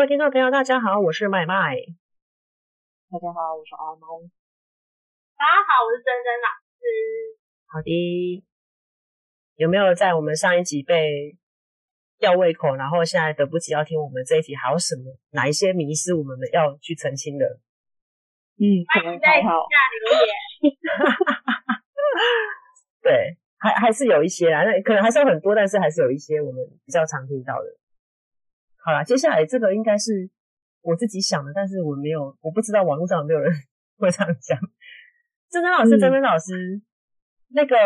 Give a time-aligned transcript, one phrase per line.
[0.00, 1.76] 各位听众朋友，大家好，我是麦麦。
[3.12, 4.22] 大家好，我是阿猫。
[5.36, 7.36] 大家好，我是珍珍老师。
[7.66, 8.42] 好的，
[9.56, 11.36] 有没有在我们上一集被
[12.18, 17.44] 吊胃口，然后现在等不及要听我们这一集，还有什么哪一些迷失我们要去澄清的？
[18.56, 20.34] 嗯，可能在下留言。
[23.02, 27.76] 对，还还是有一些啊，那可能还是有很多，但是还是有一些我们比较常听到的。
[28.84, 30.30] 好啦，接下来这个应该是
[30.82, 33.52] 我自己想的，但是我没有，我不知道网络上有没有人
[33.98, 34.58] 会这样讲。
[35.50, 36.80] 珍珍老师，珍珍老师，
[37.48, 37.76] 那个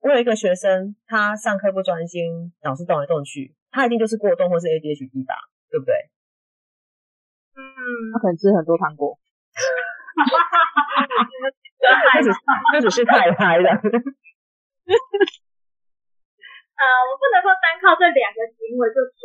[0.00, 5.34] 我有一个学生，他上课不专心，老是动来动去，他一定就是过动或是 ADHD 吧，
[5.70, 5.94] 对不对？
[7.54, 7.62] 嗯，
[8.12, 9.18] 他可能吃很多糖果。
[10.16, 11.20] 哈哈哈哈哈！
[12.14, 12.30] 这只
[12.72, 13.70] 这只是太嗨了。
[16.76, 19.24] 呃，我不能够单靠这两个行为就说，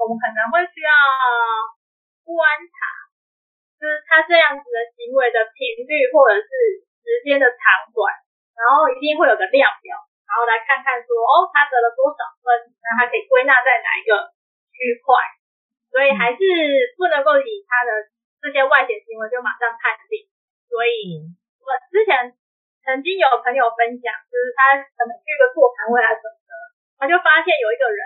[0.00, 0.92] 我们可能会需要
[2.24, 2.76] 观察，
[3.76, 6.48] 就是他这样子的行为的频率或者是
[7.04, 8.08] 时间的长短，
[8.56, 9.92] 然后一定会有个量表，
[10.24, 14.32] 然后来看看说，哦，他得了多少分，那他可以归纳在哪一个
[14.72, 15.20] 区块，
[15.92, 16.40] 所以还是
[16.96, 18.08] 不能够以他的
[18.40, 20.24] 这些外显行为就马上判定。
[20.64, 21.28] 所以
[21.60, 22.32] 我之前
[22.88, 26.52] 曾经有朋友分享，就是他可能去个座谈会啊什么的。
[26.96, 28.00] 他就发现有一个人，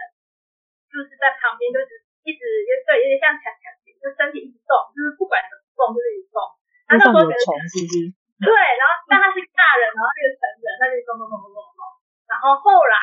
[0.90, 3.70] 就是在旁边，就是一直就对，有点像强强，
[4.02, 6.42] 就身体一直动，就是不管怎么动就是一直动。
[6.90, 8.10] 他那时候觉得是？
[8.42, 11.80] 对，然后但他是大人，然后这个成人，他就动动动动动动。
[12.26, 12.96] 然后后来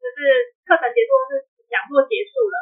[0.00, 2.56] 就是课程结束，是讲座结束了，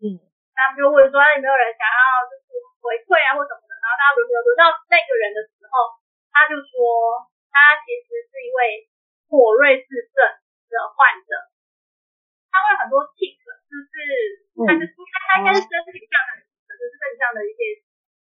[0.00, 0.16] 嗯，
[0.56, 3.72] 他们就问说，有没有人想要就是回馈啊或什么的？
[3.82, 6.00] 然后大家轮流轮到那个人的时候，
[6.32, 8.88] 他就说他其实是一位
[9.28, 10.24] 妥瑞氏症
[10.72, 11.52] 的患者。
[12.54, 13.34] 他会很多 tic，
[13.66, 13.90] 就是
[14.62, 16.38] 他是应该他应该是身体上的，
[16.70, 17.82] 就是身体上的一些。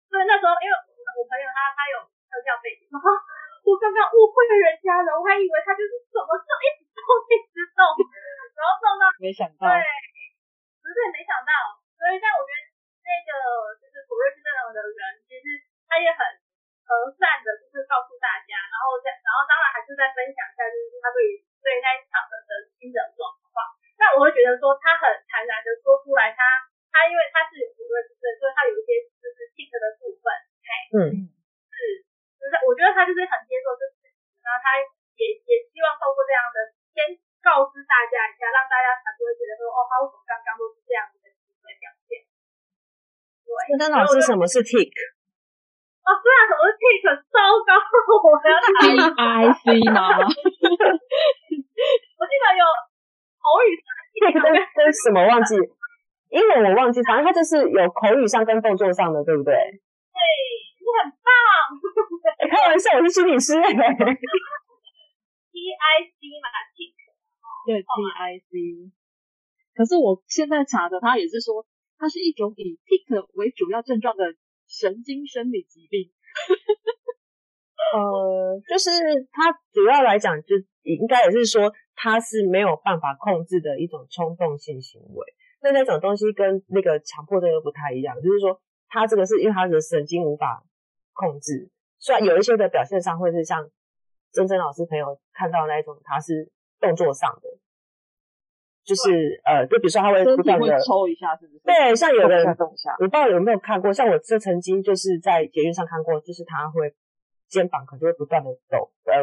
[0.06, 0.72] 所以那时候，因为
[1.19, 3.03] 我朋友他他有特教背景，哈，
[3.66, 7.83] 我刚刚误会了人家了，我还以为他就是什么时候一直动一直动，
[8.55, 9.83] 然后动到没想到，对，
[10.78, 11.51] 不是没想到，
[11.99, 12.62] 所以但我觉得
[13.03, 13.31] 那个
[13.83, 16.22] 就是普瑞斯这样的人，其实他也很
[16.87, 23.75] 和善的，就是告诉大家，然后在然后当然还是在分享一下，就是他对对那一场的的心得状况。
[24.01, 26.43] 但我会觉得说，他很坦然的说出来他，
[26.91, 30.31] 他他因为他是有普瑞氏症，所以他有一些就是 tic 的部分，
[30.62, 31.28] 嘿，嗯，
[31.72, 31.76] 是，
[32.36, 34.12] 就是我觉得他就是很接受这事情，
[34.44, 42.28] 然后他也也希望透过这样的先告知大家一下，让大家才不会觉得说，哦，他为什么刚刚都是这样子的行为表现？
[43.48, 44.92] 对，那老师什么是 tick？
[46.04, 47.04] 哦，对啊，什么是 tick？
[47.32, 50.20] 糟糕，我要 T I C 吗？
[50.28, 52.62] 我记得有。
[53.42, 53.91] 口语上，
[54.38, 55.59] 这这是什么忘记？
[56.30, 59.81] 英文我忘记，反正它就是有口语上跟动作上的，对不对？
[62.82, 63.54] 开玩笑，我是心理师。
[65.53, 66.91] T I C 嘛，tic。
[67.66, 67.87] 对，T
[68.19, 68.91] I C。
[69.75, 71.65] 可是我现在查的，它也是说，
[71.98, 74.34] 它是一种以 tic 为主要症状的
[74.66, 76.10] 神经生理疾病。
[77.94, 78.91] 呃，就是
[79.31, 81.72] 它主要来讲，就应该也是说。
[81.94, 85.26] 它是没有办法控制的一种冲动性行为，
[85.62, 90.65] 那那种东西跟那个强迫症又不太一样，就是说，它这个是因为它的神经无法
[91.12, 91.71] 控制，
[92.03, 93.63] 虽然有一些的表现上会是像
[94.35, 96.51] 珍珍老师朋友看到那一种，他是
[96.83, 97.47] 动作上的，
[98.83, 101.63] 就是呃，就比如说他会不断的抽一下，是不是？
[101.63, 106.91] 对，像有的人，动一下，我不知道有没有看过，像我这曾经就是在捷运上看过，就是他会
[107.47, 109.22] 肩膀可能就会不断的抖，呃，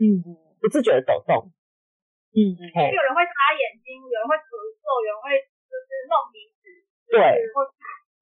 [0.00, 0.24] 嗯，
[0.64, 1.52] 不自觉的抖动。
[2.32, 4.48] 嗯，有人会擦眼睛，有人会咳
[4.80, 5.36] 嗽，有人会
[5.68, 6.64] 就是弄鼻子，
[7.12, 7.20] 对，
[7.52, 7.68] 或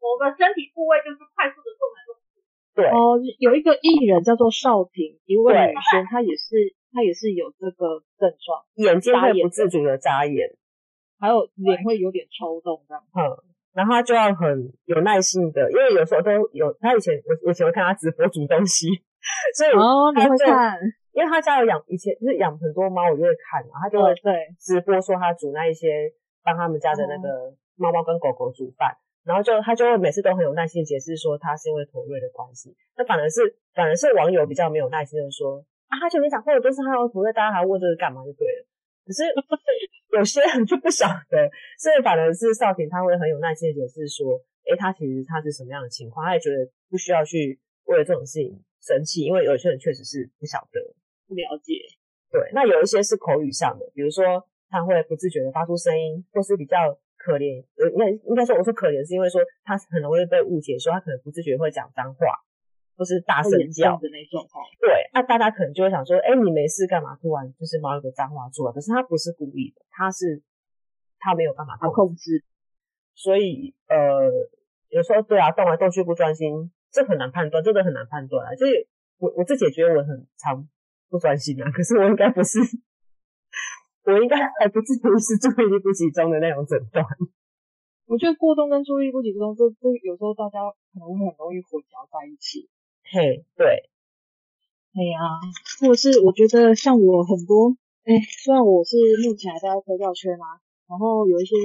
[0.02, 2.01] 某个身体部位就是快速的动来动去。
[2.74, 2.86] 对。
[2.86, 10.56] 哦，有一个艺人叫做少平，一位女生，她也是她也是有这个症状，眼睛会不自主的眨眼，
[11.18, 13.02] 还有脸会有点抽动这样。
[13.14, 13.36] 嗯，
[13.72, 18.88] 然后她就要很有耐心的，因为有时候都有，她以前我我以前会看她直播煮东西，
[19.56, 20.78] 所以哦，你会看。
[21.12, 24.48] 因为他家有养，以前就是养很多猫，我就会看，然后他就会对。
[24.58, 26.10] 直播说他煮那一些
[26.42, 33.40] 帮他们家的那个猫猫跟狗狗煮饭，然后就他就会每次都很有耐心解释说他是因为妥瑞的关系，那反而是
[33.72, 38.66] 反而是网友比较没有耐心的说啊，他就没讲，或者都是他有妥瑞，大家还问这个干嘛就对了。
[39.06, 39.22] 可是
[40.16, 44.34] 有些人就不晓得，所以反而是少平他会很有耐心的解释说，
[44.66, 50.80] 诶，他其实他是什么样的情况，他也觉得不需要去为了这种事情生气，因为有些人确实是不晓得、
[51.28, 51.74] 不了解。
[52.30, 56.98] 对，那有一些是口语上的，比如说他会不自觉的发出声音，或是比较。
[57.22, 62.34] 可怜，呃，应该应该说，我说可怜是因为说他很容易被误解，说他可能不自觉会讲脏话，
[62.98, 64.42] 或是大声叫的那种。
[64.82, 68.72] 对，那大家可能就会想说，哎，你没事干嘛突然就是冒一个脏话出来？
[68.72, 70.42] 可是他不是故意的，他是
[71.20, 72.42] 他没有办法控制，
[73.14, 74.26] 所以呃，
[74.90, 78.54] 有时候对啊，动来动去不专心，这很难判断，真的很难判断啊。
[78.56, 78.88] 就是
[79.18, 80.66] 我我自己也觉得我很常
[81.08, 82.58] 不专心啊，可是我应该不是。
[84.04, 87.04] 我应该还不至于是注意力不集中的那种诊断。
[88.06, 90.58] 我觉得过动跟注意力不集中，这这有时候大家
[90.92, 92.68] 可能会很容易混淆在一起。
[93.06, 93.88] 嘿，对，
[94.92, 95.40] 哎呀，
[95.80, 101.56] 或者是我觉得像我很多，哎，虽然我是目前还在科教圈啊，然后有一些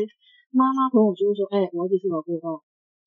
[0.51, 2.61] 妈妈朋友就会说，哎，我儿子是否过动？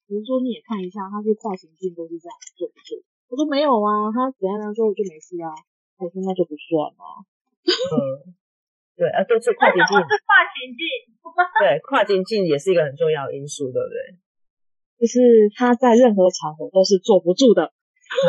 [0.09, 2.99] 比如说你也看一下，他是跨行性都是这样做不做？
[3.29, 5.55] 我说没有啊，他怎样怎样做就没事啊。
[5.99, 7.25] 我说那就不算啊。
[8.27, 8.35] 嗯。
[9.01, 9.97] 对，啊，对，是跨情境。
[9.97, 10.85] 是 跨境进。
[11.57, 13.97] 对，跨境进也是一个很重要的因素，对不对？
[15.01, 17.73] 就是他在任何场合都是坐不住的。
[17.73, 18.29] 嗯。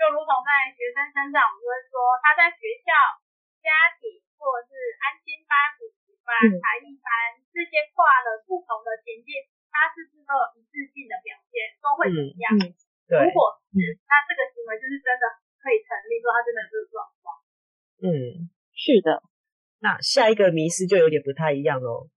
[0.16, 2.88] 如同在学生身上，我们就会说他在学校、
[3.60, 3.68] 家
[4.00, 4.72] 庭或者是
[5.04, 12.48] 安心班、补习班、才艺班这些跨了不同的情境，他是不是都有一致性的表现，都会怎么样？
[12.64, 12.72] 嗯。
[13.12, 13.28] 对。
[13.28, 13.76] 如果是，
[14.08, 15.24] 那这个行为就是真的
[15.60, 17.36] 可以成立，说他真的有这个状况。
[18.00, 19.20] 嗯，是的。
[19.86, 22.08] 那下一个迷失就有点不太一样喽。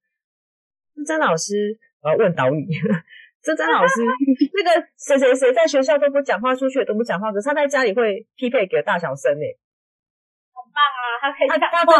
[1.05, 2.65] 曾老师，我要问导你。
[3.45, 4.01] 曾曾老师，
[4.57, 9.53] 那个谁谁谁在学校都不讲话，出去也都不讲话，可是他在家里会匹配给大小声诶。
[10.51, 11.93] 很棒啊，他可以讲话。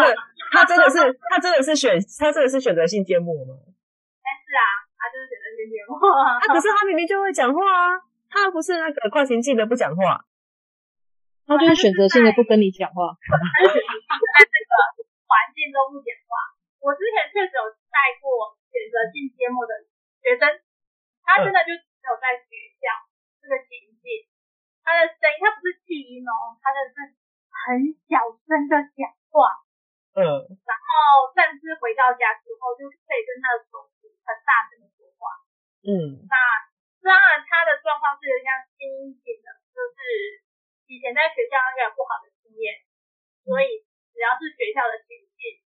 [0.51, 3.54] 他他真的，他真的是，他真的是选，他真的是选择性缄默吗？
[3.62, 4.66] 但是啊，
[4.98, 6.39] 他就是选择性缄默啊。
[6.50, 10.25] 可是他明明就会讲话啊，他不是那个跨情境的不讲话，
[11.45, 13.13] 他就是选择性的不跟你讲话。
[15.29, 16.57] 环境都不讲话。
[16.81, 19.77] 我之前确实有带过选择性缄默的
[20.25, 20.47] 学生，
[21.21, 22.89] 他真的就只有在学校
[23.37, 24.25] 这个情境，
[24.81, 27.13] 他的声音他不是气音哦，他的是
[27.51, 28.17] 很小
[28.47, 29.61] 声的讲话。
[30.17, 30.23] 嗯。
[30.65, 35.45] 然后甚至回到家之后，就可以跟他的手机很大声的说话。
[35.85, 36.25] 嗯。
[36.25, 36.35] 那
[37.05, 39.99] 当然他的状况是有点像心因性的，就是
[40.87, 42.81] 以前在学校那个有不好的经验，
[43.43, 43.83] 所以。
[44.19, 45.63] 只要是学校的情境，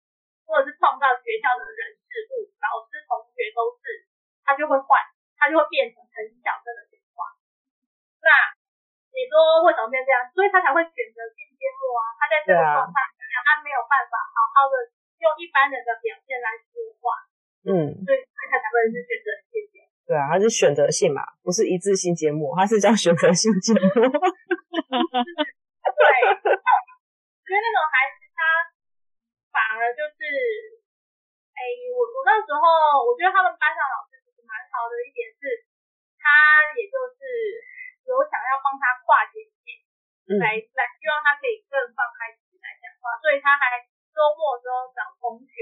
[0.49, 4.09] 或者是碰到学校的人事物、老师、同学都是，
[4.41, 4.97] 他就会换，
[5.37, 7.37] 他就会变成很小声的讲话。
[8.25, 8.57] 那
[9.13, 10.25] 你说为什么变这样？
[10.33, 12.17] 所以他才会选择进缄默啊。
[12.17, 14.89] 他在这个状态下，他没有办法好好的
[15.21, 17.29] 用一般人的表现来说话。
[17.69, 18.17] 嗯，所以
[18.49, 19.93] 他才会是选择性缄默。
[20.09, 24.09] 对啊，他是选择性嘛，不是一致性缄默，他是叫选择性缄默。
[24.09, 26.01] 对，
[27.45, 28.25] 因为那种孩子。
[29.69, 30.17] 反而就是，
[31.53, 31.61] 哎，
[31.93, 35.45] 我我那时候我觉得他们班上老师其实蛮好的一点是，
[36.17, 36.25] 他
[36.73, 37.21] 也就是
[38.09, 39.77] 有想要帮他跨情境，
[40.25, 43.77] 嗯、来来希望他可以更放开自己来讲话，所以他还
[44.09, 45.53] 周末的时候找同学，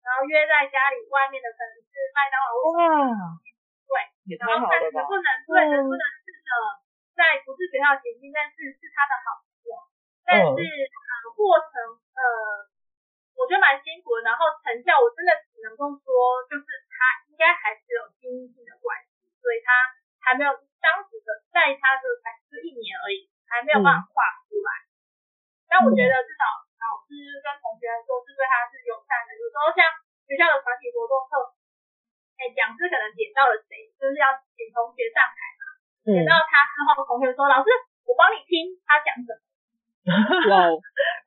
[0.00, 3.36] 然后约在家里外面的可能是麦当劳，哇，
[3.84, 3.92] 对，
[4.40, 6.48] 然后看能不能对能不能试着
[7.12, 9.76] 在不是学校情境，但是是他的好朋友，
[10.24, 12.71] 但是呃过程呃。
[13.42, 16.06] 我觉得蛮辛苦的，然后成效我真的只能够说，
[16.46, 19.74] 就是他应该还是有经济性的关系，所以他
[20.22, 24.70] 还没有当时的在他的才是一年而已，还没有办法跨出来。
[24.86, 26.46] 嗯、但我觉得至少
[26.78, 27.10] 老师
[27.42, 29.34] 跟同学来说是对他是友善的。
[29.34, 29.82] 有时候像
[30.30, 31.50] 学校的团体活动课，
[32.38, 35.62] 哎，讲师可能点到了谁，就是要请同学上台嘛。
[36.06, 37.74] 嗯、点到他之后，同学说：“老师，
[38.06, 39.42] 我帮你听他讲什么。”
[40.50, 40.66] 哇，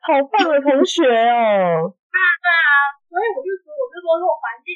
[0.04, 1.96] 好棒的同学哦！
[2.16, 4.72] 啊，对啊，所以我就说，我就说，如果环境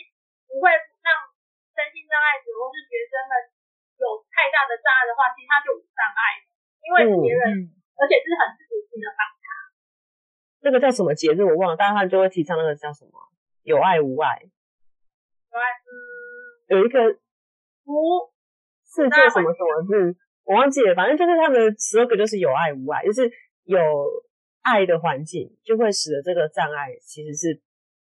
[0.46, 0.68] 不会
[1.00, 1.08] 让
[1.72, 3.32] 身心障碍者或是学生们
[3.96, 6.44] 有太大的障碍的话，其实他就无障碍，
[6.84, 9.44] 因为别人，嗯、而且是很自主性的帮他。
[10.60, 13.12] 那个叫什么节日我忘了，但是他就会提倡那个叫什么
[13.64, 14.44] 有爱无碍。
[14.44, 15.96] 有爱，嗯，
[16.76, 17.00] 有一个
[17.88, 18.28] 无
[18.84, 20.12] 世界什么什么日，
[20.44, 23.32] 我忘记了，反正就是他们的十二个就是有爱无爱，就是
[23.64, 23.80] 有。
[24.70, 27.60] 爱的环境就会使得这个障碍其实是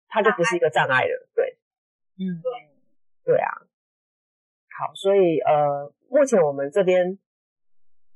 [0.09, 1.57] 它就不是一个障碍了，对，
[2.19, 3.51] 嗯，对，对啊，
[4.77, 7.17] 好，所以呃，目前我们这边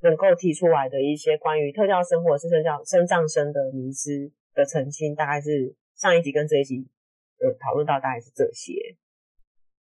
[0.02, 6.88] 能够提出来的一些关于特教生或者是生教生障生的迷失的澄清，大概是上一集跟这一集
[7.40, 8.98] 呃讨论到大概是这些。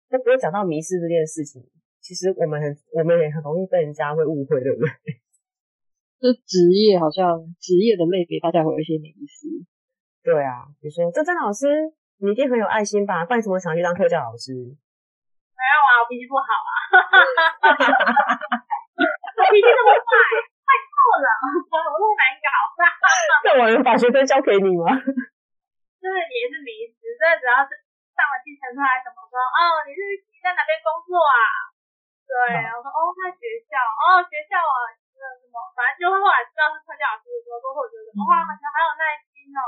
[0.09, 1.63] 那不过讲到迷失这件事情，
[2.01, 4.89] 其实我们很我们也很容易被人家会误会，对不对？
[6.17, 9.45] 这职业好像职业的类别，大家会有一些迷思。
[10.25, 13.23] 对啊，比如说珍珍老师，你一定很有爱心吧？
[13.23, 14.51] 不然怎么想去当特教老师？
[14.51, 16.73] 没有啊，我脾气不好啊。
[19.37, 20.09] 我脾气这么坏，
[20.65, 21.29] 太错了，
[21.69, 22.49] 我那么难搞。
[23.45, 24.89] 那我能把学生交给你吗？
[26.01, 27.77] 真的你也是迷思，真的只要是
[28.17, 30.01] 上了计程车还是什么说，哦，你是
[30.33, 31.69] 你在哪边工作啊？
[32.25, 34.97] 对，然后说哦，在学校，哦，学校啊。
[35.35, 39.61] 什么，反正就会后来知道是科教老师的时候，都会觉得哇，好像很有耐心哦，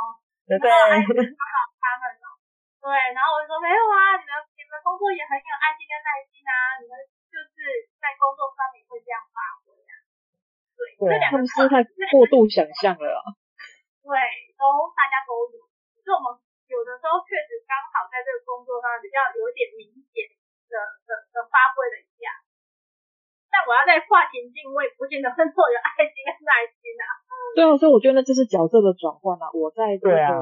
[0.48, 0.56] 对。
[0.56, 2.28] 对，好好他们哦，
[2.80, 6.96] 对，然后我就说没有啊，你们你们工作也很有爱心跟耐心啊，你们
[7.28, 9.94] 就是在工作上面会这样发挥啊，
[10.74, 13.36] 对，这两个是太过度想象了啊，
[14.02, 14.12] 对，
[14.58, 14.64] 都
[14.98, 15.62] 大家都有，
[15.94, 16.28] 可是我们
[16.72, 20.26] 有的时候确实刚好在这个工作上比较有点明显
[20.72, 20.76] 的
[21.06, 22.09] 的的发挥了一下。
[22.09, 22.09] 但
[23.70, 27.06] 我要在画情境，我也不见得很有爱心跟耐心啊。
[27.54, 29.46] 对啊，所以我觉得那就是角色的转换啊。
[29.54, 30.34] 我在这个、啊、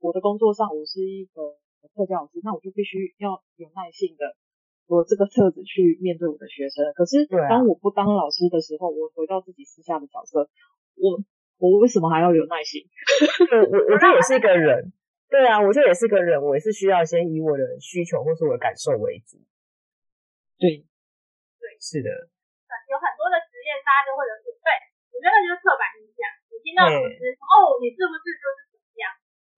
[0.00, 1.60] 我的工作上，我是一个
[1.92, 4.32] 特教老师，那我就必须要有耐性的，
[4.88, 6.88] 我这个特质去面对我的学生。
[6.96, 10.48] 可是当我不当老师的时候，我回到自己私下的角色，
[10.96, 11.20] 我
[11.60, 12.88] 我为什么还要有耐心？
[13.52, 14.88] 我我这也是一个人，
[15.28, 19.36] 对啊，我这也是个人，我也是需要先以我的需求或是我的感受为主。
[20.56, 20.80] 对，
[21.60, 22.08] 对，是的。
[23.84, 24.68] 大家就会有对，
[25.10, 26.26] 我觉得就是刻板印象。
[26.50, 29.04] 你听到组织哦，你是不是就是怎么样？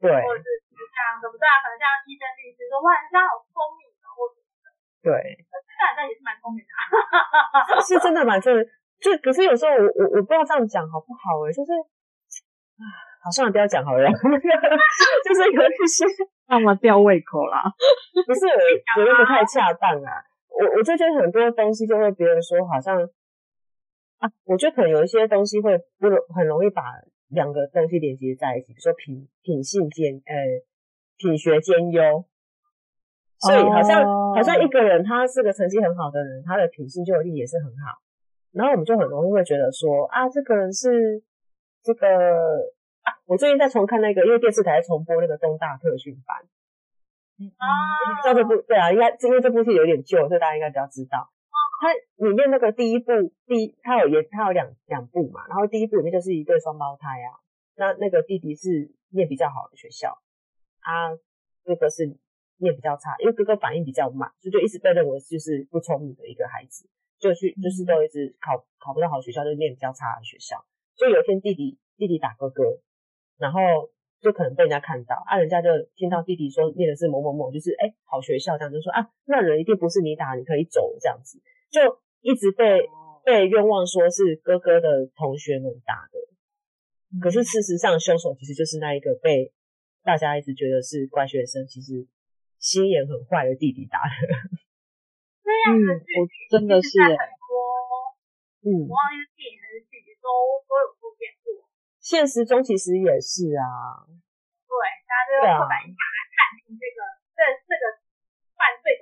[0.02, 1.62] 对，或者是像怎么对啊？
[1.62, 4.66] 可能像医生、律师说，哇，人家好聪明哦，或什么的。
[5.02, 5.12] 对，
[5.48, 6.72] 这个人也是蛮聪明的，
[7.86, 8.60] 是真的蛮聪明。
[9.02, 11.74] 就可是有时候我我我不知道这样讲好不好哎、欸、就是
[12.78, 12.82] 啊，
[13.22, 14.06] 好算了，不要讲好了。
[15.26, 16.06] 就是有一些
[16.46, 17.66] 让我吊胃口啦，
[18.26, 20.22] 不是我觉得不太恰当啊。
[20.52, 22.94] 我我就觉得很多东西就会别人说好像
[24.22, 26.82] 啊，我觉得可能有一些东西会不容很容易把
[27.26, 30.62] 两个东西连接在一起，比如说品品性兼呃
[31.18, 32.24] 品学兼优，
[33.38, 34.36] 所以好像、oh.
[34.36, 37.98] 好像一个人他是个成绩很好的人，他的品性就一定也是很好，
[38.52, 41.20] 然后我们就很容易会觉得说啊，这个人是
[41.82, 42.06] 这个
[43.02, 46.38] 啊，我最近在重看那个，因为电视台重播那个东大特训班。
[47.58, 47.66] 啊，
[48.22, 51.31] 知道这部对啊，应该因为这部戏有点旧，所以大家应该比较知道。
[51.82, 53.10] 它里面那个第一部，
[53.44, 57.42] 第一它有也它有两两部嘛，然后第一部里面就是一对双胞胎啊，
[57.74, 60.22] 那那个弟弟是念比较好的学校，
[60.78, 61.10] 啊
[61.64, 62.06] 哥哥是
[62.58, 70.64] 念比较差，因为哥哥反应比较慢，所以就一直被认为就是不聪明的一个孩子，就去就是都一直考考不到好学校，就念比较差的学校。
[70.94, 72.62] 就有一天弟弟弟弟打哥哥，
[73.38, 73.60] 然后。
[74.22, 81.42] 就可能被人家看到啊，人家就听到弟弟说念的是某某某，就是哎、欸、好学校这样，就说啊那人一定不是你打，你可以走这样子，
[81.72, 81.80] 就
[82.20, 82.84] 一直被
[83.24, 86.20] 被冤枉说是哥哥的同学们打的，
[87.18, 89.54] 可是事实上凶手其实就是那一个被
[90.04, 92.06] 大家一直觉得是乖学生，其实
[92.58, 94.12] 心眼很坏的弟弟打的。
[95.40, 97.56] 这样子，我真的是很多，
[98.68, 100.28] 嗯，我忘记是电影还是剧都
[100.68, 101.64] 都有出现过。
[101.98, 104.04] 现实中其实也是啊，
[104.68, 104.72] 对，
[105.08, 107.00] 大家就用刻板印象来看清这个
[107.32, 107.96] 这这个
[108.60, 109.01] 犯罪。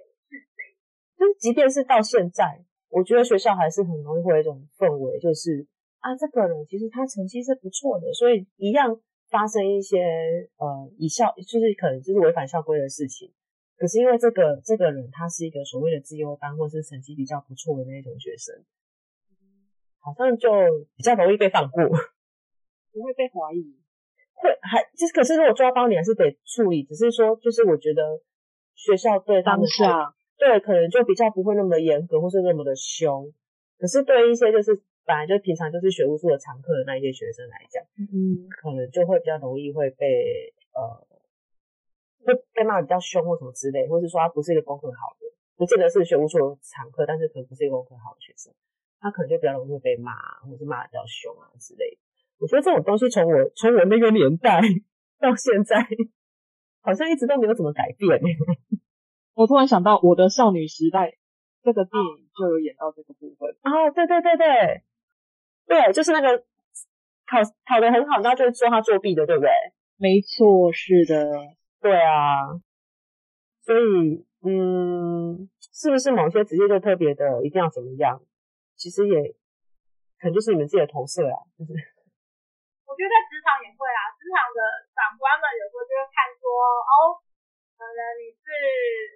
[1.20, 5.66] 就是即便是到现在，我觉得学校还是很容易会有一种氛围，就是
[5.98, 8.98] 啊，这个人其实他成绩是不错的，所以一样
[9.28, 10.00] 发生一些
[10.56, 13.30] 呃以校就是可能就是违反校规的事情。
[13.76, 18.64] 可是因为这个这个人他是一个所谓的资优班，或是成绩比较不错的那种学生，
[19.98, 20.48] 好像就
[20.96, 21.84] 比较容易被放过。
[22.92, 23.78] 不会被怀疑，
[24.34, 26.82] 会还就是，可是如果抓包，你还是得处理。
[26.82, 28.20] 只是说，就是我觉得
[28.74, 33.30] 学校对他们下对可能就比较不会那么严格，或是那么的凶。
[33.76, 34.72] 可是对一些就是
[35.04, 41.06] 本来就平常就是学务处的常客的那一些学生来讲，嗯，可能就会比较容易会被呃
[42.24, 48.52] 会被骂比较凶或什么之类，或是说他不是一个功课好的，不见得是学务处的常客，但是可能不是一个功课好的学生，
[48.98, 51.98] 他可能就比较容易会被骂，或是骂的比较凶啊之类的。
[52.38, 54.60] 我觉得这种东西从我从我那个年代
[55.20, 55.84] 到现在，
[56.80, 58.08] 好像一直都没有怎么改变。
[59.40, 61.08] 我突然想到，《我的少女时代》
[61.64, 63.56] 这个电影就有演到这个部分。
[63.64, 64.84] 啊，对对对对，
[65.64, 66.44] 对，就是那个
[67.24, 69.48] 考考得很好，然后就是说他作弊的，对不对？
[69.96, 72.52] 没错，是的，对啊。
[73.64, 78.20] 所以，嗯，是不是某些职业就特别的一定要怎么样？
[78.76, 79.32] 其实也
[80.20, 81.72] 可能就是你们自己的投射啊，就是。
[82.84, 84.60] 我觉得在职场也会啊，职场的
[84.92, 86.44] 长官们有时候就会看说，
[86.84, 87.19] 哦，
[88.18, 88.46] 你是，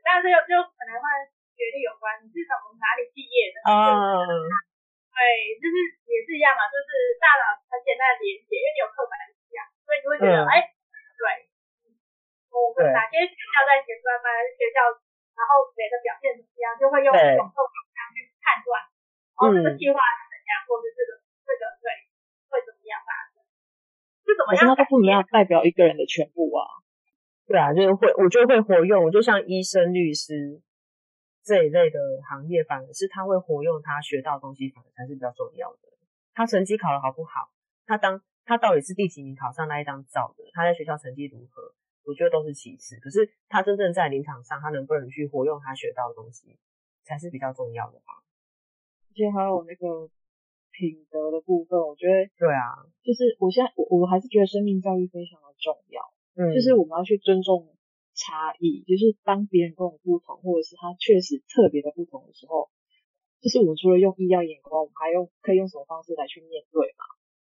[0.03, 1.05] 但是又就可能会
[1.55, 3.59] 学历有关，你是从哪里毕业的？
[3.67, 4.29] 啊、嗯，
[5.11, 5.19] 对，
[5.63, 5.77] 就是
[6.11, 10.75] 也是一样嘛，就是大脑很简单的连接，因为你有刻板印象，所以你会觉得，哎、嗯。
[12.55, 14.87] 我们哪些学校在前端，哪些学校，
[15.35, 18.79] 然后谁的表现怎么样，就会用这种构想去判断，
[19.35, 21.91] 哦，这个计划是怎样，或者这个这个对
[22.47, 23.43] 会怎么样发生？
[24.23, 24.55] 是怎么样？
[24.55, 26.63] 可是那都不能代表一个人的全部啊。
[27.47, 30.61] 对啊，就是会，我觉得会活用，就像医生、律师
[31.43, 31.99] 这一类的
[32.29, 35.79] 行业，反而是他会活用他学到的东西，反而才是比较重要的。
[36.33, 37.51] 他成绩考得好不好？
[37.87, 40.45] 他当他到底是第几名考上那一张照的？
[40.53, 41.75] 他在学校成绩如何？
[42.05, 46.59] 我觉得都是其次，可是他真正在临场上，他能不能去活用他学到的东西，
[47.03, 48.21] 才是比较重要的吧。
[49.09, 50.09] 而且还有那个
[50.71, 56.03] 品德的部分，我觉得对啊，就是我现在我我还是觉得生命教育非常的重要，
[56.37, 57.75] 嗯，就是我们要去尊重
[58.15, 62.69] 差异，就是当别人跟我不同，或者是他确实特别的不同的时候，
[63.41, 67.05] 就是我们除了用异样眼光，我们还用可以用什么方式来去面对嘛？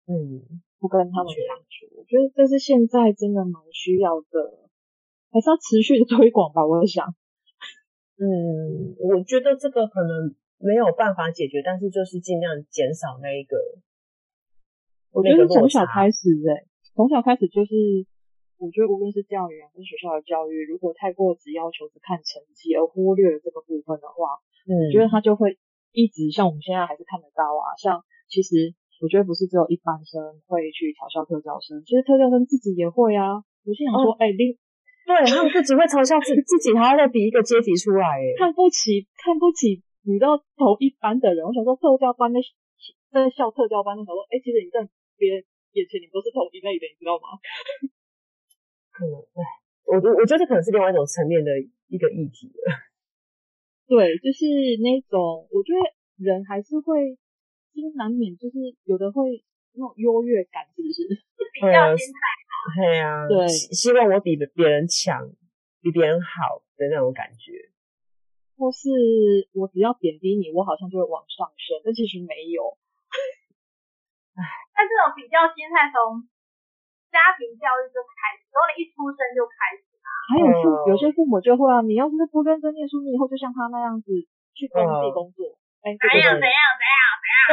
[0.07, 0.63] 嗯。
[0.83, 4.67] 不跟他们相处，我觉得这是现在真的蛮需要的，
[5.31, 6.67] 还是要持续的推广吧。
[6.67, 7.15] 我想，
[8.19, 13.57] 嗯，我觉得这个可能没有办法解决，但是就是尽量减少那一个。
[15.13, 17.71] 我觉得从小开始、欸，哎，从小开始就是，
[18.63, 24.39] 我觉得无论是教育还是学校的教育，如果太过只要求只看成绩而忽略了这个部分的话，
[24.71, 25.59] 嗯，我觉得他就会
[25.91, 28.79] 一直像我们现在还是看得到啊，像其实。
[29.03, 33.43] 我觉得不是只有一般生会去嘲笑特教生，其实特教生自己也会啊。
[33.67, 41.43] 我心想说，哎、哦，你、欸、对他们自己会嘲笑自 自己，还要再比一个阶级出来，哎，看不起看不起你到同一班的人。
[41.43, 42.39] 我想说，特教班的
[43.11, 44.87] 在笑特教班的时候，哎、欸，其实你在
[45.19, 45.43] 别人
[45.75, 47.43] 眼前你们都是同一类的，你知道吗？
[48.93, 49.41] 可能，哎，
[49.89, 51.51] 我我我觉得这可能是另外一种层面的
[51.89, 52.77] 一个议题了。
[53.89, 54.45] 对，就是
[54.85, 55.81] 那种，我觉得
[56.25, 57.19] 人还是会。
[57.97, 61.09] 难免就是有的会那种优越感，是不是？
[61.57, 62.53] 比较心态好。
[62.77, 65.25] 对啊，对，希望我比别人强，
[65.81, 67.73] 比别人好的那种感觉。
[68.61, 68.93] 或是
[69.57, 72.77] 我只要贬低你，我好像就会往上升，但其实没有。
[74.37, 74.45] 唉，
[74.77, 76.29] 但这种比较心态从
[77.13, 80.09] 家庭教育就开始，从你一出生就开始啊。
[80.33, 84.09] 还有父，有些父母就会啊，你要是不认真念书，你以后就像他那样子
[84.57, 85.45] 去工地工作。
[85.85, 86.97] 哎，怎样怎样怎样？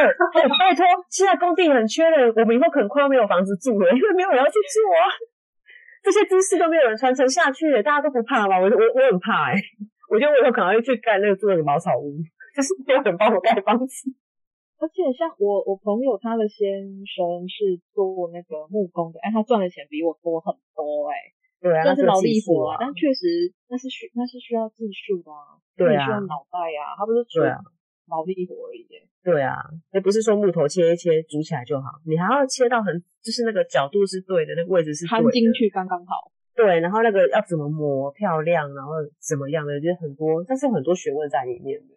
[0.56, 5.04] 拜托，现在工地很缺人，我们以后可能快要没有房子住了，因为没有人要去做啊。
[6.00, 8.56] 这些知识都没有人传承下去，大家都不怕吗？
[8.56, 9.62] 我我我很怕哎、欸，
[10.08, 12.16] 我觉得我以后可能要去盖那个住那个茅草屋，
[12.56, 14.08] 就是没有人帮我盖房子。
[14.80, 21.24] 而且像我我朋友他的先生是做那个木工的，哎，他赚的钱比我多很多哎、欸。
[21.60, 27.60] 对啊，那是劳力活啊，但确实那是需那是需要技术的啊，对啊，需要脑袋呀、啊，他不是对啊。
[28.08, 28.88] 劳力活而已。
[29.22, 29.54] 对啊，
[29.92, 32.90] 也不是说木头切一切煮起来就好，你还要切到很，
[33.22, 36.32] 就是那个角度是对的，那个位置是对的，摊进去刚刚好。
[36.56, 41.94] 对，然后那个要怎么磨漂亮，然后怎么样的，就是很多，但是很多学问在里面的。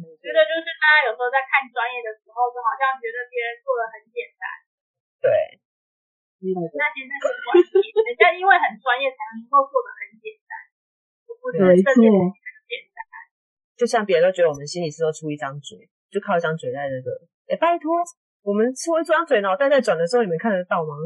[0.00, 4.44] 我觉得就是大家有时候在看专业的时候，就好像觉得别人做的很简单。
[5.20, 5.28] 对。
[6.42, 10.58] 那其实是关系，人家因为很专业才能够做的很简单，
[11.38, 12.10] 不是正面。
[13.78, 15.78] 就像别人都觉得我们心理师都出一张嘴，
[16.10, 17.14] 就靠一张嘴在那个，
[17.46, 17.94] 哎、欸，拜托，
[18.42, 20.98] 我们出一张嘴，脑袋在转的时候，你们看得到吗？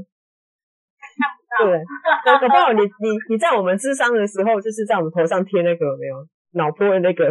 [0.96, 1.68] 看不到。
[1.68, 1.84] 对，
[2.24, 7.28] 搞不好你你你在我们智商的时候，就是在我们头上贴那个有没有脑波的那个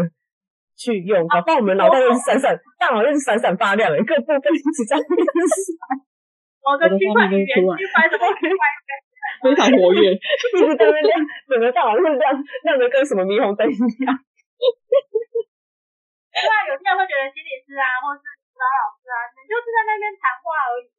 [0.76, 6.04] 去用，搞不好我们脑袋又是闪闪，大脑又是闪闪发亮的，各部分一直在那边闪。
[6.66, 7.78] 我的区块链区块
[8.10, 8.60] 什么区块
[9.44, 11.14] 非常活跃，一直在那亮，
[11.48, 12.20] 整个大脑是亮
[12.64, 14.10] 亮的跟什么霓虹灯一样。
[16.36, 20.92] 对啊，有些人会觉得心理师啊，或是指导老师啊，你就是在那边谈话而已。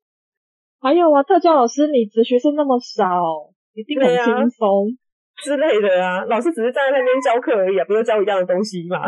[0.80, 4.96] 还有啊，特教老师，你的学生那么少，一定很轻松、啊、
[5.42, 6.24] 之类的啊。
[6.24, 9.02] 老师只是站在那边教课而已啊，不用教一样的东西嘛。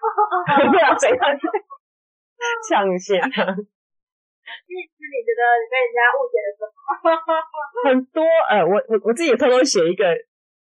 [0.00, 1.18] 对啊，对啊，怎样？
[1.18, 1.54] 对啊，怎样？
[2.68, 3.14] 呛一下。
[3.20, 6.74] 心理师，你觉得你被人家误解了什么？
[7.84, 10.04] 很多，呃，我我我自己偷偷写一个。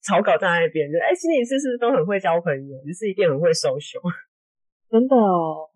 [0.05, 2.77] 草稿在那边，就哎，心理师是不是都很会交朋友？
[2.85, 4.05] 就是一定很会 social。
[4.91, 5.71] 真的哦，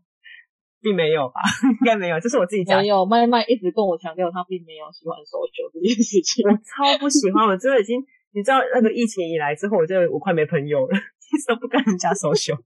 [0.82, 1.40] 并没有吧？
[1.80, 2.78] 应该没有，这是我自己讲。
[2.78, 6.44] 没有，麦麦一直跟我强调，他并没有喜欢 social 这件事情。
[6.44, 7.98] 我超不喜欢，我真的已经，
[8.32, 10.92] 你你知道那个疫情以来之后，我就我快没朋友了，
[11.32, 12.60] 一直都不跟人家 social，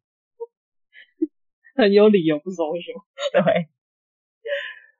[1.75, 3.69] 很有理由不 social， 对，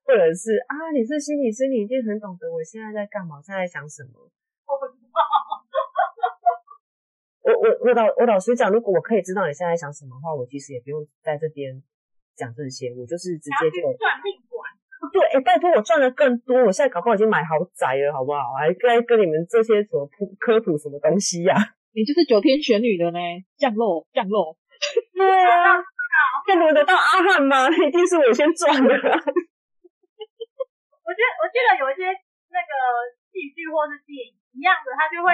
[0.05, 4.11] 或者是啊，你是心理师，你一定很懂得我现在在干嘛，我现在在想什么。
[4.67, 5.21] 我不知道。
[7.43, 11.83] 我我我老我老实讲，如果我可以知道你现在在想什么的话，我其实也不用在这边
[12.37, 14.63] 讲这些，我就是直接就赚命管。
[15.13, 18.55] 对，哎、欸，拜托我赚的更多，我现在搞不好已经买豪宅了，好不好？
[18.55, 21.75] 还该跟你们这些什么科科普什么东西呀、啊？
[21.93, 23.19] 你就是九天玄女的呢，
[23.59, 24.57] 降落降落。
[25.13, 25.83] 对啊，
[26.47, 27.69] 这轮得到阿汉吗？
[27.71, 28.93] 一定是我先赚的。
[31.03, 32.09] 我觉得我记得有一些
[32.53, 32.73] 那个
[33.31, 35.33] 戏剧或是电影一样的，他就会。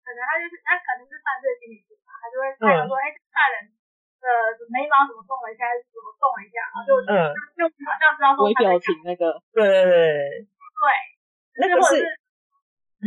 [0.00, 3.70] 可能他就是，他可能是犯罪心理学吧，他就会看说，哎、嗯，这个犯人
[4.18, 4.26] 的
[4.72, 12.02] 眉毛怎么动了一下，怎么动了一下，然后就嗯，就好像知道说微表情那个，对对对，对，那个是，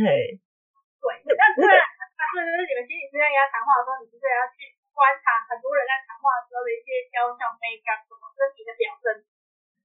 [0.00, 1.04] 对，
[1.36, 9.06] 但是那是就是你们心理师在跟他谈话的时候，你不是也要去观察很多人在谈话的时候的一些肖像、美感什么身体的表征，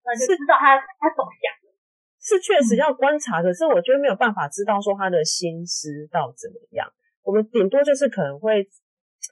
[0.06, 1.74] 然后就知道他他怎么想的。
[2.22, 6.86] 是确实要观察，可是我觉得没有办法知道说他的心思到怎么样。
[7.24, 8.68] 我们顶多就是可能会，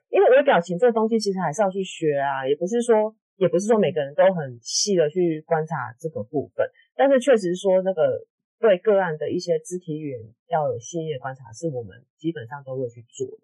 [0.10, 6.66] 因为微表情这个东西其实还是要去学啊，也不是说也不是说每个人都很细的去观察这个部分。
[6.96, 8.26] 但是确实说那个
[8.58, 13.44] 对个案的一些肢体语言要有细腻的观察，是我们基本上都会去做的，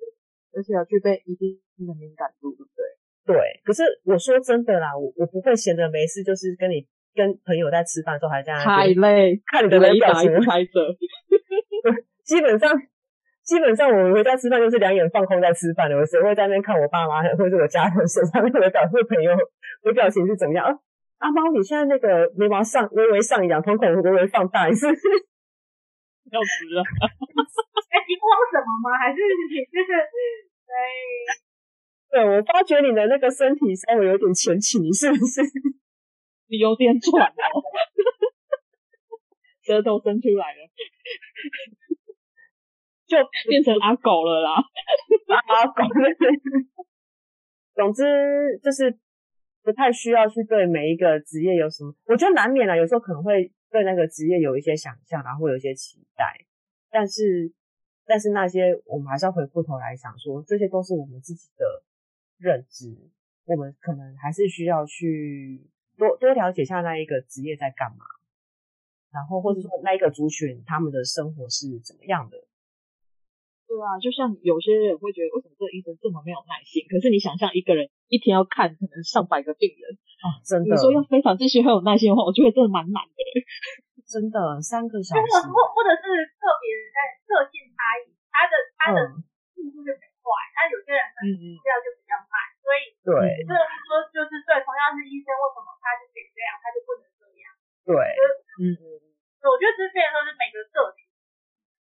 [0.55, 3.33] 而且要具备一定的敏感度，对不对？
[3.33, 3.61] 对。
[3.65, 6.85] 可是我说真的啦，我我不会闲着没事，就是跟你。
[7.15, 10.81] 跟朋友在吃饭的时候还这样，太累，看你的微表情开着。
[12.25, 12.73] 基本上，
[13.43, 19.29] 基本上我们回家吃饭就是两眼放空在吃饭的，有时候会在那边看我爸妈或者我家人身上 那个表情，朋友
[19.83, 20.65] 的表情是怎么样？
[20.65, 20.73] 啊、
[21.19, 24.87] 阿猫，你现在那个眉毛上微微上扬，瞳孔微微放大，你是
[26.31, 26.83] 要死了？
[27.91, 28.97] 哎，你慌什么吗？
[28.97, 30.77] 还是你就是哎？
[32.13, 35.41] 对，我发觉你的那个身体稍微有点前倾，你是不是？
[36.47, 37.55] 你有点喘哦，
[39.63, 40.69] 舌头伸出来了，
[43.07, 43.17] 就
[43.49, 44.55] 变成阿狗了啦，
[45.47, 45.83] 阿狗。
[47.73, 48.03] 总之
[48.61, 48.95] 就是
[49.63, 56.45] 不太需要去对每一个职业有什么，我觉得难免啦，有时候可能会对那个职业有一些想象，然后会有一些期待，
[56.89, 57.51] 但是
[58.05, 61.83] 但是那些我们还是要回过头来想说，这些都是我们自己的
[62.37, 62.95] 认知，
[63.45, 65.67] 我们可能还是需要去。
[65.95, 68.03] 多多了解一下那一个职业在干嘛，
[69.11, 72.37] 然后或者说那一个族群他们的生活是怎么样的。
[73.73, 76.85] 对啊，就像有些人会觉得，为什么这个医生这么没有耐心？
[76.85, 80.69] 可是你想象一个人一天要看可能上百个病人啊，真的。
[80.69, 83.17] 你说要非常继续很有耐心的话，我觉得真的蛮难的。
[84.05, 85.49] 真的，三个小时。
[85.49, 86.05] 或或者是
[86.37, 89.09] 个别在个性差异，他的他的
[89.57, 92.37] 速度就比较快，但有些人可能这样就比较慢。
[92.61, 93.57] 所以，对，这个
[93.89, 97.49] 说就是对，同样是医生，为什么他就可以这样，他就不能这样？
[97.89, 97.91] 对，
[98.61, 101.09] 嗯嗯，我觉得这变成说是每个个体，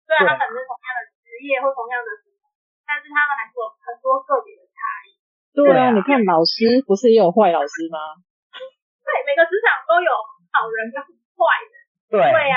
[0.09, 1.01] 虽然他可能是同样的
[1.33, 2.53] 职业或同样的什么，
[2.85, 5.17] 但是他们还是有很多个别的差异。
[5.57, 8.21] 对啊，你看老师不是也有坏老师吗？
[8.53, 10.13] 对，每个职场都有
[10.53, 11.73] 好人跟坏人。
[12.13, 12.57] 对，对呀，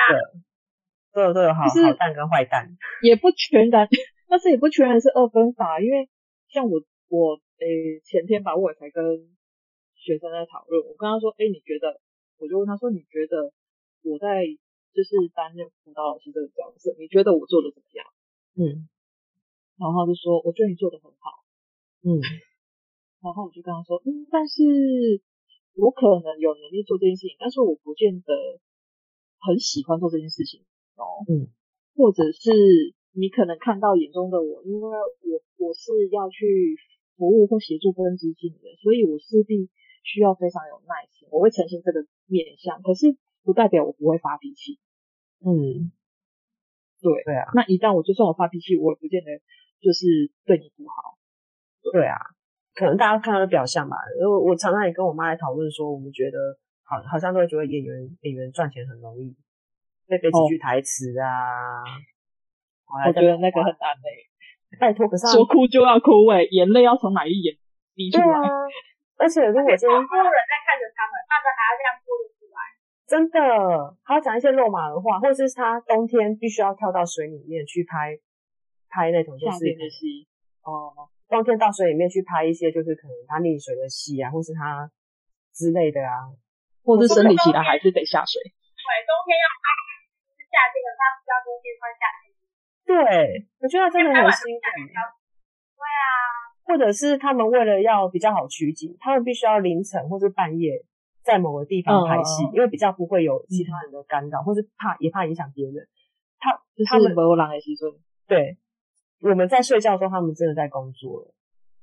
[1.15, 2.67] 都有都有好好蛋跟坏蛋，
[2.99, 3.87] 也不全然，
[4.27, 6.11] 但是也不全然是二分法，因为
[6.51, 7.39] 像我我。
[7.55, 9.01] 诶，前天吧，我也才跟
[9.95, 10.75] 学生在讨论。
[10.83, 12.01] 我跟他说，诶，你觉得？
[12.37, 13.47] 我就问他说，你觉得
[14.03, 14.43] 我在
[14.91, 18.03] 就是担任辅导老师这个角色，你觉得我做的怎么样？
[18.55, 18.87] 嗯，
[19.77, 21.43] 然后他就说，我觉得你做的很好。
[22.03, 22.19] 嗯，
[23.21, 24.63] 然后我就跟他说，嗯，但是
[25.75, 28.33] 我可能有能力做这件事情，但是我不见得
[29.39, 30.61] 很喜欢做这件事情
[30.95, 31.23] 哦。
[31.27, 31.47] 嗯，
[31.95, 32.51] 或者是
[33.11, 36.77] 你可能看到眼中的我，因为我我是要去。
[37.17, 39.69] 服务或协助分支经理，所以我势必
[40.03, 41.29] 需要非常有耐心。
[41.31, 44.77] 我会呈现这个面相，可是不代表我不会发脾气。
[45.39, 45.93] 嗯，
[47.01, 47.49] 对对啊。
[47.53, 49.29] 那一旦我就算我发脾气，我也不见得
[49.81, 51.17] 就是对你不好。
[51.91, 52.17] 对啊，
[52.73, 53.95] 可能大家看他的表象吧。
[54.19, 59.35] 因为我常常也跟我妈来讨论说，我们觉得好好像都会觉得演员演员赚钱很容易，
[60.07, 61.81] 背背几句台词啊。
[62.85, 64.77] 哦、我觉得那个很难嘞、欸。
[64.77, 67.55] 拜托，可是说哭就要哭哎，眼泪要从哪一眼
[67.95, 68.25] 滴出来？
[68.25, 68.49] 啊，
[69.17, 70.53] 而且如果今天所有人在
[73.07, 73.39] 真的，
[74.03, 78.17] 他要讲一些肉麻的话，或者是他冬天必须要跳到水里面去拍
[78.89, 79.77] 拍那种就是
[80.63, 80.89] 哦，
[81.29, 84.89] 冬天到水里面去拍一些就是可能他溺水的戏啊，或是他
[85.53, 86.33] 之类的啊，
[86.83, 88.41] 或者是生理期来还是得下水。
[88.41, 89.65] 对，冬天要拍，
[90.33, 92.33] 是夏天的，他不知道冬天穿夏天。
[92.85, 94.65] 对，我觉得真的很辛苦。
[95.77, 96.09] 对啊，
[96.65, 100.81] 或者是他们为了要比较好取景，他们必须要凌晨或是半夜
[101.25, 105.87] 在某个地方拍戏，因为比较不会有其他人的干扰，或是怕也怕影响别人。
[106.37, 106.53] 他
[106.85, 107.97] 他们没有人的牺牲。
[108.27, 108.57] 对，
[109.21, 111.33] 我们在睡觉的时候，他们真的在工作了。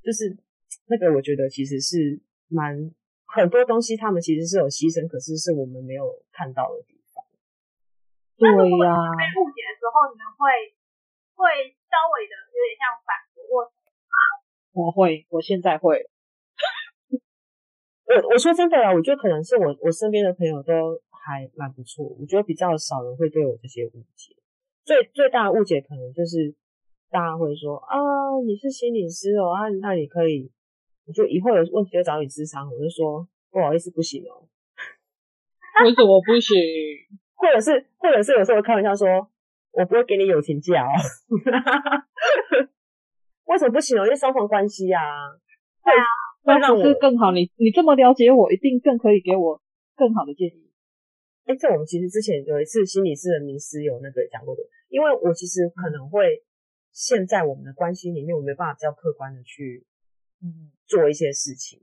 [0.00, 0.38] 就是
[0.86, 2.94] 那个，我觉得其实是蛮
[3.26, 7.24] 很多东西，他们其实是有牺牲，可是是我们没有看到的地方。
[8.38, 8.54] 对呀。
[8.54, 10.70] 被误解的时候，你们会
[11.34, 13.74] 会稍微的有点像反驳或什
[14.06, 14.86] 么？
[14.86, 16.06] 我会，我现在会。
[18.12, 24.36] 我我说真的啊，我觉得可能是我我身边的朋友都还蛮不错，我觉得比较少人会对我这些误解。
[24.84, 26.54] 最最大的误解可能就是
[27.10, 27.96] 大家会说啊，
[28.44, 30.50] 你是心理师哦啊，那你可以，
[31.06, 34.48] 我就以后有问题就找你咨商，我就说不好意思，不行哦。
[35.84, 36.56] 为什么不行？
[37.34, 39.08] 或者是或者是有时候开玩笑说，
[39.72, 40.92] 我不会给你友情价哦。
[43.46, 44.04] 为什么不行哦？
[44.04, 45.00] 因为双方关系啊。
[45.84, 46.04] 对啊，
[46.42, 47.32] 会让我更好。
[47.32, 49.62] 你你这么了解我，一定更可以给我
[49.96, 50.70] 更好的建议。
[51.44, 56.42] 哎，这我们其实之前有一次心理师的名师有那个讲过的，因为我其实可能会
[56.92, 59.84] 现在我们的关系里面，我没办法比较客观的去
[60.40, 61.80] 嗯做一些事情，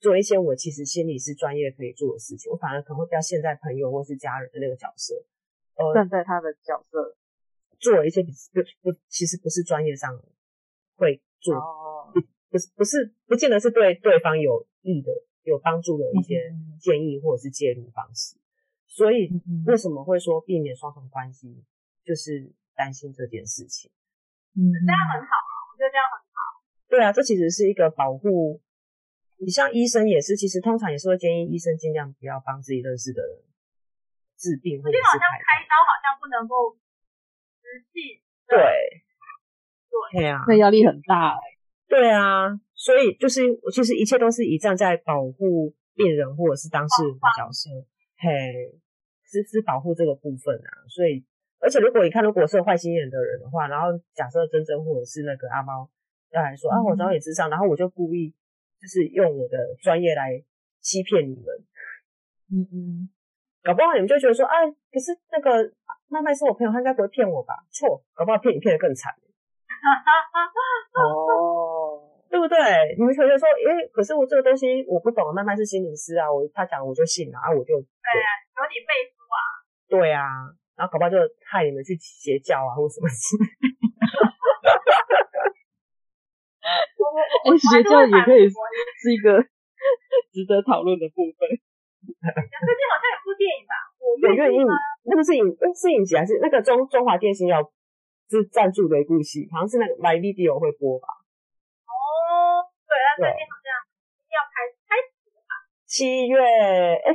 [0.00, 5.14] 做一些我其实心理师专业可以做的事情，我反而可能会比较现在朋友或是家人的那个角色，
[5.76, 7.16] 呃，站在他的角色
[7.78, 10.10] 做一些不不其实不是专业上
[10.96, 11.62] 会做，哦、
[12.50, 18.36] 不不是不是不见得是对对方有益的有帮助的一些建议或者是介入方式。
[18.86, 19.30] 所以
[19.66, 21.62] 为什么会说避免双重关系，
[22.02, 23.90] 就是担心这件事情。
[24.56, 26.64] 嗯，这样很好啊，我觉得这样很好。
[26.88, 28.60] 对啊，这其实是一个保护。
[29.36, 33.38] 你像医生也是，其实通常也是会建议医生尽量不要帮自己认识的人
[34.36, 35.14] 治病或者是开刀。
[35.14, 36.74] 好像开刀好像不能够
[37.62, 38.18] 实际。
[38.48, 38.58] 对。
[40.10, 40.20] 对。
[40.20, 40.42] 对啊。
[40.48, 41.57] 那压力很大哎。
[41.88, 43.40] 对啊，所以就是
[43.72, 47.70] 其实一切都是以站在保护病人或者是当事人的角色。
[48.20, 48.28] 嘿，
[49.24, 51.24] 是是保护这个部分啊，所以
[51.60, 55.88] 而且如果你看，如果是坏心眼的人的话，然后假设珍珍或者是那个阿猫
[56.30, 58.30] 要来说、嗯、啊，我找你智商，然后我就故意
[58.80, 60.42] 就是用我的专业来
[60.80, 61.44] 欺骗你们，
[62.52, 63.08] 嗯嗯，
[63.62, 65.72] 搞不好你们就觉得说，哎，可是那个
[66.08, 67.64] 麦麦是我朋友，他应该不会骗我吧？
[67.70, 69.14] 错，搞不好骗你骗得更惨。
[70.94, 71.47] 哦。
[72.28, 72.56] 对不对？
[72.96, 79.36] 你们同学说，诶，可是我这个东西我不懂，慢慢是心理师啊，我他讲我就信了啊，我就对，对啊，有点背书啊。
[79.88, 81.16] 对啊，然后搞不好就
[81.48, 83.44] 害你们去邪教啊，或什么之类。
[87.48, 88.44] 哎，邪教也可以
[89.00, 89.40] 是一个
[90.28, 91.48] 值得讨论的部分。
[91.48, 93.72] 最近好像有部电影吧？
[93.98, 94.56] 我愿意，
[95.04, 97.62] 那个是影，是影集还是那个中中华电信要
[98.28, 99.48] 是赞助的一部戏？
[99.50, 101.08] 好像是那个 My Video 会播吧。
[103.18, 103.68] 对，那最近好像
[104.30, 105.52] 要开开始了吧？
[105.82, 107.08] 七月，哎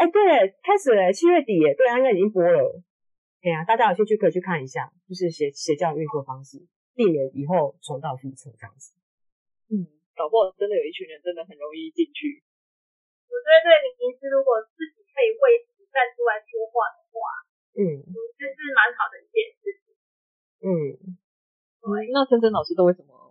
[0.00, 2.80] 哎，对，开始了，七月底，对，应该已经播了。
[3.44, 6.64] 对啊，大家有兴趣可以去看一下，就是邪邪教运作方式，
[6.96, 8.96] 避免以后重蹈覆辙这样子。
[9.68, 9.84] 嗯，
[10.16, 12.40] 搞不好真的有一群人真的很容易进去。
[13.28, 17.44] 我觉得对林医师，如果自己可以为自己站出来说话的话，
[17.76, 18.00] 嗯，
[18.40, 19.92] 这是蛮好的一件事情。
[20.64, 20.72] 嗯，
[21.84, 22.08] 对。
[22.14, 23.21] 那珍珍老师都会什么？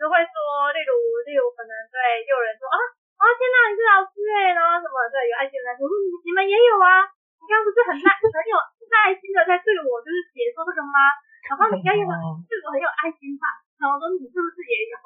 [0.00, 0.96] 就会说，例如，
[1.28, 2.80] 例如可能对，就有人说啊
[3.20, 5.92] 啊，天哪，你是老师哎，然后什么对，有爱心来说，嗯，
[6.24, 7.04] 你们也有啊，
[7.36, 8.56] 你刚刚不是很耐很有
[8.88, 11.12] 耐心的在对我就是解说这个吗？
[11.52, 12.08] 然后你应该有
[12.48, 13.60] 对我很有爱心吧？
[13.76, 14.96] 然后说你是不是也有？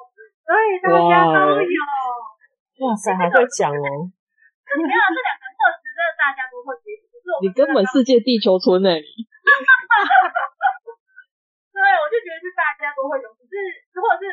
[0.47, 1.75] 对，大家都有。
[2.87, 4.07] 哇塞，还会讲哦。
[4.79, 7.11] 没有这两个特质，真的大家都会学习。
[7.43, 9.27] 你根本世界地球村哎，你。
[11.75, 13.59] 对，我就觉得是大家都会有，只是
[13.91, 14.23] 如果是。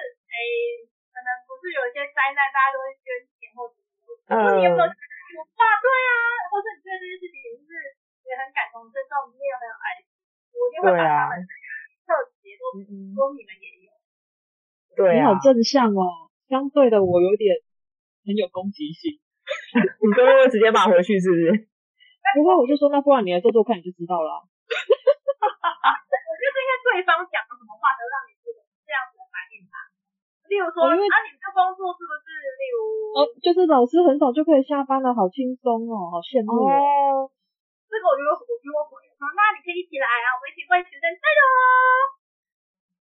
[0.42, 0.82] 哎，
[1.14, 4.10] 可能不是有一些灾难，大家都会捐钱或者什么。
[4.26, 4.58] 嗯。
[4.58, 5.62] 你有没有有吧？
[5.78, 6.14] 对啊，
[6.50, 7.70] 或者你对这件事情就是
[8.26, 10.10] 也很感同身受，你也有很有爱心，
[10.58, 11.46] 我一定会把他们
[12.02, 12.10] 特
[12.42, 12.74] 别都
[13.14, 13.94] 说你们也有。
[14.98, 15.14] 对啊。
[15.14, 17.54] 你好正向哦，相对的我有点
[18.26, 19.22] 很有攻击性。
[20.02, 21.70] 你都会直接骂回去是不是？
[22.34, 24.42] 不过我就说，那不然你来做做看，你就知道了。
[24.42, 29.76] 我觉得应该对方讲了什么话，才会让你这个这样子的反应吧。
[30.52, 31.00] 例如说，啊，你
[31.32, 32.28] 们的工作是不是？
[32.60, 32.76] 例如，
[33.16, 37.24] 哦，就是老师很早就可以下班了，好轻松哦，好羡慕哦。
[37.88, 41.40] 这个我就会，我就会回说，那你可以一起来啊，我们一起为学生加油。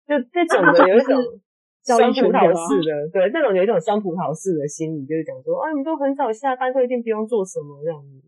[0.06, 1.14] 就这种的有一种
[1.86, 8.26] 酸葡萄式的，对，这种有一种酸葡萄式的心理，就是讲说，啊，你都很早下班，都一定不用做什么这样子。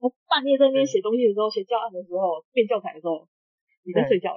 [0.00, 3.28] 我半夜在那边写东西的时候，写教案的时候，变教材的时候，
[3.84, 4.32] 你在睡觉。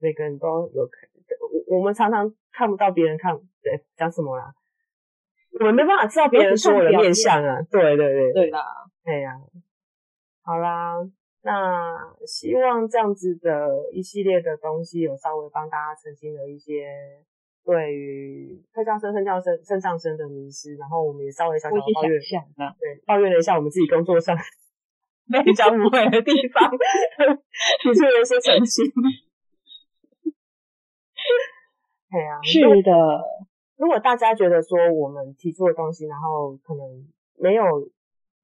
[0.00, 1.17] 每个人都有可能。
[1.68, 4.52] 我我们常常看不到别人看，对，讲什么啦？
[5.60, 7.60] 我们没办法知道别人所有的面相啊。
[7.70, 8.64] 对对对，对啦，
[9.04, 9.40] 哎呀、啊。
[10.42, 10.94] 好啦，
[11.42, 11.94] 那
[12.26, 16.88] 希望这样子的一系列的东西有稍微帮大家澄清了一些
[17.64, 22.40] 对于特教生、身教生、身障生的迷失，然后我们也稍微小小抱怨一下，
[22.80, 24.34] 对，抱怨了一下我们自己工作上
[25.28, 26.70] 没讲误会的地方，
[27.82, 28.86] 提出了一些澄清。
[32.10, 32.92] 对啊，是的。
[33.76, 36.82] 如果大家觉得说我们提出的东西，然后可能
[37.38, 37.62] 没有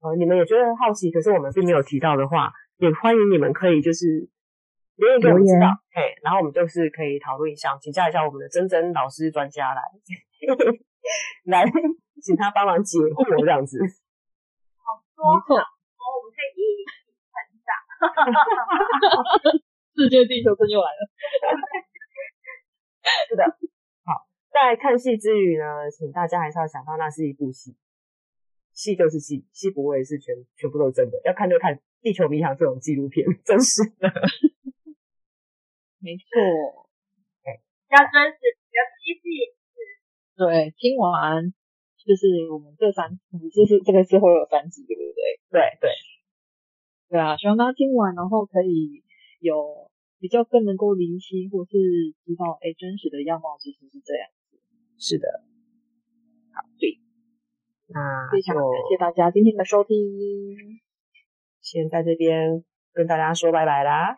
[0.01, 4.29] 呃，你们也觉得好奇，可是我们并没有提到的话，也欢迎你们可以就是
[4.97, 9.83] 留言给我们知道，嘿，然后我们就是可以讨论一下，请教一下我们的珍珍老师专家来
[11.47, 11.65] 来，
[12.23, 13.79] 请他帮忙解惑 这样子。
[14.79, 16.95] 好多，没错，哦，我们可以一起
[17.33, 17.73] 成长。
[19.97, 21.01] 世界地球村又来了。
[23.29, 23.45] 是的，
[24.05, 27.77] 好，在看戏之余呢，请大家还是要想到那是一部戏，
[28.73, 34.09] 戏就是戏，戏不会是全全部都是真的，要看就看《地球迷航》这种纪录片，真实的，
[36.01, 36.89] 没错，
[37.45, 38.39] 对，要真实，
[38.73, 39.53] 要细细，
[40.37, 41.53] 对，听完
[41.99, 43.21] 就是我们这三，
[43.53, 45.41] 就是这个之后有三集，对不对？
[45.51, 45.91] 对对
[47.11, 49.05] 对啊，希望大家听完，然后可以
[49.41, 49.91] 有。
[50.25, 51.77] 比较更能够理清，或是
[52.25, 54.57] 知道，哎，真实的样貌其实是这样子。
[54.97, 55.45] 是的，
[56.49, 56.97] 好，对，
[57.89, 59.93] 那非常感谢大家今天的收听，
[61.61, 64.17] 先在这边跟大家说拜拜啦。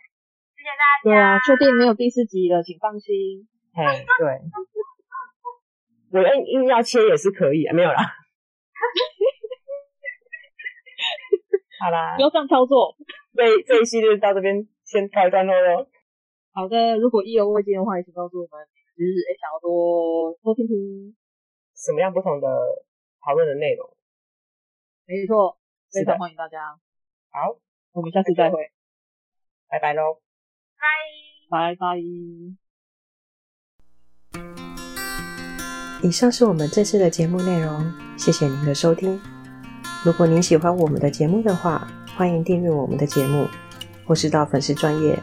[0.55, 1.03] 谢谢大家。
[1.03, 3.49] 对啊，确定没有第四集了，请放心。
[3.75, 3.83] 嘿，
[4.21, 4.38] 对，
[6.12, 7.99] 我硬硬要切也是可以啊，没有啦。
[11.83, 12.97] 好啦，不要这样操作。
[13.35, 15.88] 这这一系列到这边先告一段落喽。
[16.57, 18.66] 好的，如果意犹未尽的话，也请告诉我们，
[18.97, 21.14] 就是诶想要多多听听
[21.77, 22.49] 什么样不同的
[23.21, 23.95] 讨论的内容。
[25.05, 25.59] 没错，
[25.92, 26.81] 非常欢迎大家。
[27.29, 27.59] 好，
[27.92, 28.73] 我们下次再会，
[29.69, 30.23] 拜拜喽，
[31.51, 31.99] 拜拜拜。
[36.03, 39.21] 以上是我们这次的节目内容，谢谢您的收听。
[40.07, 43.47] 如果您喜欢我们的节目的话，欢迎订阅我们的节目，
[44.07, 45.23] 或是到粉丝专页。